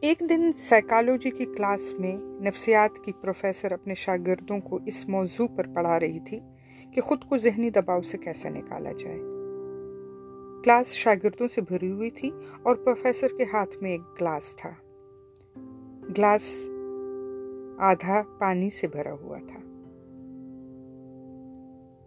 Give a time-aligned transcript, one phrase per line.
[0.00, 5.66] ایک دن سائیکالوجی کی کلاس میں نفسیات کی پروفیسر اپنے شاگردوں کو اس موضوع پر
[5.74, 6.40] پڑھا رہی تھی
[6.94, 9.18] کہ خود کو ذہنی دباؤ سے کیسے نکالا جائے۔
[10.64, 12.30] کلاس شاگردوں سے بھری ہوئی تھی
[12.62, 14.70] اور پروفیسر کے ہاتھ میں ایک گلاس تھا۔
[16.18, 16.66] گلاس
[17.78, 19.60] آدھا پانی سے بھرا ہوا تھا۔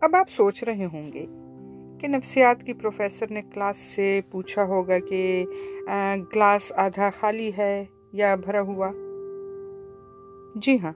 [0.02, 1.25] اب آپ سوچ رہے ہوں گے
[2.04, 5.45] کہ نفسیات کی پروفیسر نے کلاس سے پوچھا ہوگا کہ
[6.35, 8.91] گلاس آدھا خالی ہے یا بھرا ہوا؟
[10.55, 10.91] جی ہاں۔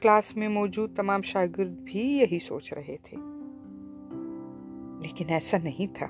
[0.00, 3.16] کلاس میں موجود تمام شاگرد بھی یہی سوچ رہے تھے۔
[5.02, 6.06] لیکن ایسا نہیں تھا۔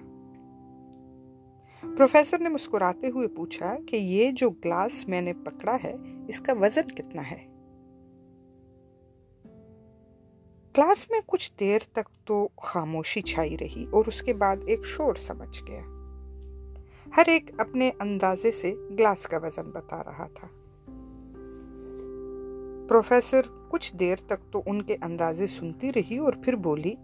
[1.97, 5.95] پروفیسر نے مسکراتے ہوئے پوچھا کہ یہ جو گلاس میں نے پکڑا ہے،
[6.28, 7.59] اس کا وزن کتنا ہے؟
[10.74, 15.15] کلاس میں کچھ دیر تک تو خاموشی چھائی رہی اور اس کے بعد ایک شور
[15.15, 15.80] سمجھ گیا۔
[17.17, 20.47] ہر ایک اپنے اندازے سے گلاس کا وزن بتا رہا تھا۔
[22.89, 26.95] پروفیسر کچھ دیر تک تو ان کے اندازے سنتی رہی اور پھر بولی،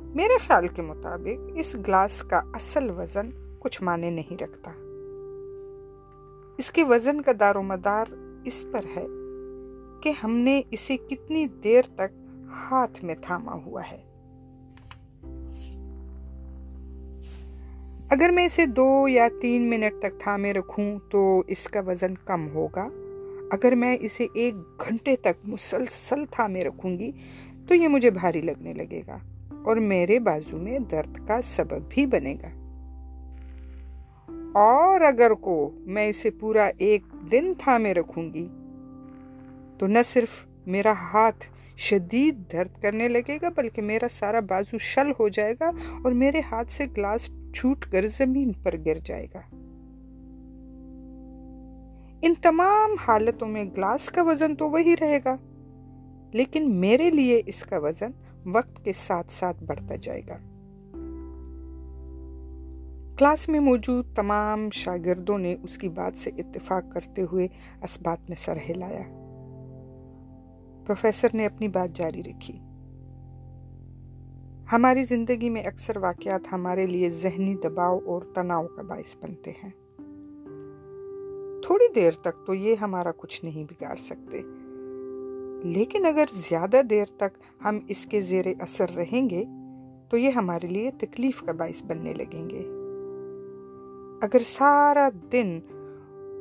[0.00, 4.70] میرے خیال کے مطابق اس گلاس کا اصل وزن کچھ معنی نہیں رکھتا۔
[6.58, 8.06] اس کے وزن کا دار و مدار
[8.44, 9.06] اس پر ہے
[10.02, 12.28] کہ ہم نے اسے کتنی دیر تک
[12.70, 14.10] ہاتھ میں تھاما ہوا ہے۔
[18.10, 22.48] اگر میں اسے دو یا تین منٹ تک تھامے رکھوں تو اس کا وزن کم
[22.48, 22.88] ہوگا۔
[23.50, 27.12] اگر میں اسے ایک گھنٹے تک مسلسل تھامے رکھوں گی
[27.68, 29.16] تو یہ مجھے بھاری لگنے لگے گا
[29.64, 32.60] اور میرے بازو میں درد کا سبب بھی بنے گا۔
[34.54, 38.48] اور اگر کو میں اسے پورا ایک دن تھامے رکھوں گی
[39.80, 41.44] تو نہ صرف میرا ہاتھ
[41.76, 45.70] شدید درد کرنے لگے گا، بلکہ میرا سارا بازو شل ہو جائے گا
[46.04, 49.40] اور میرے ہاتھ سے گلاس چھوٹ کر زمین پر گر جائے گا۔
[52.22, 55.36] ان تمام حالتوں میں گلاس کا وزن تو وہی رہے گا،
[56.32, 58.10] لیکن میرے لیے اس کا وزن
[58.46, 60.36] وقت کے ساتھ ساتھ بڑھتا جائے گا۔
[63.18, 67.48] کلاس میں موجود تمام شاگردوں نے اس کی بات سے اتفاق کرتے ہوئے
[67.82, 69.19] اس بات میں سر ہلایا
[70.86, 72.58] پروفیسر نے اپنی بات جاری رکھی۔
[74.72, 79.70] ہماری زندگی میں اکثر واقعات ہمارے لیے ذہنی دباؤ اور تناؤ کا باعث بنتے ہیں۔
[81.62, 84.42] تھوڑی دیر تک تو یہ ہمارا کچھ نہیں بگاڑ سکتے۔
[85.64, 89.44] لیکن اگر زیادہ دیر تک ہم اس کے زیر اثر رہیں گے،
[90.10, 92.68] تو یہ ہمارے لیے تکلیف کا باعث بننے لگیں گے۔
[94.22, 95.60] اگر سارا دن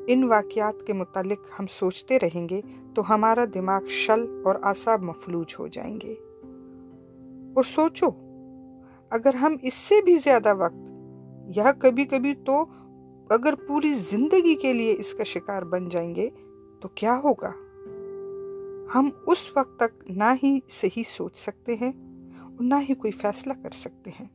[0.09, 2.61] ان واقعات کے متعلق ہم سوچتے رہیں گے
[2.95, 6.15] تو ہمارا دماغ شل اور آساب مفلوج ہو جائیں گے۔
[7.55, 8.05] اور سوچو،
[9.09, 10.91] اگر ہم اس سے بھی زیادہ وقت
[11.57, 12.65] یا کبھی کبھی تو
[13.29, 16.29] اگر پوری زندگی کے لیے اس کا شکار بن جائیں گے
[16.79, 17.51] تو کیا ہوگا؟
[18.95, 21.91] ہم اس وقت تک نہ ہی صحیح سوچ سکتے ہیں
[22.41, 24.27] اور نہ ہی کوئی فیصلہ کر سکتے ہیں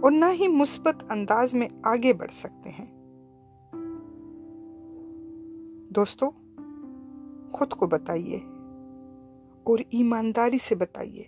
[0.00, 3.01] اور نہ ہی مثبت انداز میں آگے بڑھ سکتے ہیں۔
[5.96, 6.30] دوستو،
[7.52, 8.36] خود کو بتائیے
[9.64, 11.24] اور ایمانداری سے بتائیے۔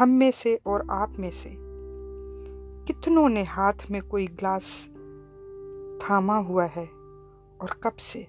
[0.00, 1.48] ہم میں سے اور آپ میں سے
[2.84, 4.88] کتنوں نے ہاتھ میں کوئی گلاس
[6.00, 6.86] تھاما ہوا ہے
[7.58, 8.24] اور کب سے؟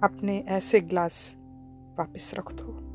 [0.00, 1.34] اپنے ایسے گلاس
[1.98, 2.91] واپس رکھ دو۔